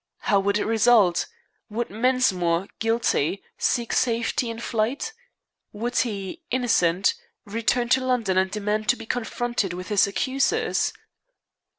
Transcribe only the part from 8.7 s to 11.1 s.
to be confronted with his accusers?